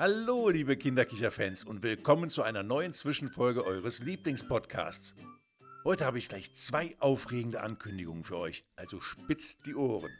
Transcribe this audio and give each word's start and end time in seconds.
Hallo, 0.00 0.48
liebe 0.48 0.78
Kinderkicher-Fans 0.78 1.64
und 1.64 1.82
willkommen 1.82 2.30
zu 2.30 2.42
einer 2.42 2.62
neuen 2.62 2.94
Zwischenfolge 2.94 3.66
eures 3.66 4.02
Lieblingspodcasts. 4.02 5.14
Heute 5.84 6.06
habe 6.06 6.16
ich 6.16 6.30
gleich 6.30 6.54
zwei 6.54 6.96
aufregende 7.00 7.60
Ankündigungen 7.60 8.24
für 8.24 8.38
euch, 8.38 8.64
also 8.76 8.98
spitzt 8.98 9.66
die 9.66 9.74
Ohren. 9.74 10.10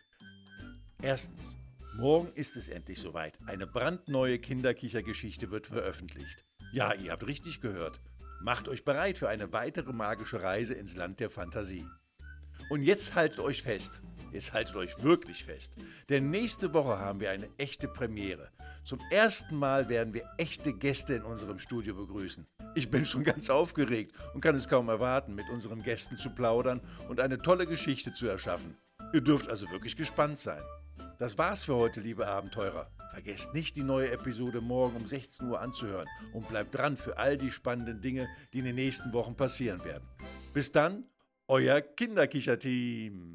Erstens, 1.01 1.57
morgen 1.97 2.31
ist 2.35 2.57
es 2.57 2.69
endlich 2.69 3.01
soweit. 3.01 3.39
Eine 3.47 3.67
brandneue 3.67 4.39
Kinderkicher-Geschichte 4.39 5.51
wird 5.51 5.69
veröffentlicht. 5.69 6.45
Ja, 6.75 6.93
ihr 6.93 7.13
habt 7.13 7.27
richtig 7.27 7.63
gehört. 7.63 8.03
Macht 8.43 8.69
euch 8.69 8.85
bereit 8.85 9.17
für 9.17 9.31
eine 9.31 9.55
weitere 9.55 9.95
magische 9.95 10.43
Reise 10.43 10.75
ins 10.75 10.95
Land 10.95 11.21
der 11.21 11.31
Fantasie. 11.31 11.87
Und 12.69 12.83
jetzt 12.83 13.15
haltet 13.15 13.41
euch 13.41 13.63
fest. 13.63 14.03
Jetzt 14.33 14.53
haltet 14.53 14.77
euch 14.77 15.03
wirklich 15.03 15.45
fest. 15.45 15.77
Denn 16.09 16.31
nächste 16.31 16.73
Woche 16.73 16.99
haben 16.99 17.21
wir 17.21 17.31
eine 17.31 17.49
echte 17.59 17.89
Premiere. 17.89 18.51
Zum 18.85 19.01
ersten 19.11 19.57
Mal 19.57 19.89
werden 19.89 20.15
wir 20.15 20.25
echte 20.39 20.73
Gäste 20.73 21.15
in 21.15 21.23
unserem 21.23 21.59
Studio 21.59 21.95
begrüßen. 21.95 22.47
Ich 22.75 22.91
bin 22.91 23.05
schon 23.05 23.25
ganz 23.25 23.51
aufgeregt 23.51 24.15
und 24.35 24.41
kann 24.41 24.55
es 24.55 24.69
kaum 24.69 24.89
erwarten, 24.89 25.35
mit 25.35 25.49
unseren 25.51 25.83
Gästen 25.83 26.17
zu 26.17 26.31
plaudern 26.31 26.81
und 27.09 27.21
eine 27.21 27.39
tolle 27.39 27.67
Geschichte 27.67 28.13
zu 28.13 28.27
erschaffen. 28.27 28.77
Ihr 29.13 29.21
dürft 29.21 29.49
also 29.49 29.69
wirklich 29.71 29.97
gespannt 29.97 30.39
sein. 30.39 30.63
Das 31.19 31.37
war's 31.37 31.65
für 31.65 31.75
heute, 31.75 32.01
liebe 32.01 32.27
Abenteurer. 32.27 32.91
Vergesst 33.13 33.53
nicht, 33.53 33.77
die 33.77 33.83
neue 33.83 34.11
Episode 34.11 34.61
morgen 34.61 34.97
um 34.97 35.07
16 35.07 35.49
Uhr 35.49 35.61
anzuhören 35.61 36.07
und 36.33 36.49
bleibt 36.49 36.75
dran 36.75 36.97
für 36.97 37.19
all 37.19 37.37
die 37.37 37.51
spannenden 37.51 38.01
Dinge, 38.01 38.29
die 38.53 38.61
in 38.61 38.65
den 38.65 38.77
nächsten 38.77 39.13
Wochen 39.13 39.37
passieren 39.37 39.85
werden. 39.85 40.09
Bis 40.55 40.71
dann 40.71 41.05
euer 41.49 41.81
Kinderkicher-Team. 41.81 43.35